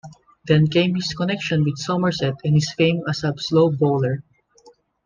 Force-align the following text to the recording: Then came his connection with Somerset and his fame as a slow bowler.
Then 0.45 0.65
came 0.65 0.95
his 0.95 1.13
connection 1.13 1.63
with 1.63 1.77
Somerset 1.77 2.33
and 2.43 2.55
his 2.55 2.73
fame 2.73 3.03
as 3.07 3.23
a 3.23 3.35
slow 3.37 3.69
bowler. 3.71 4.23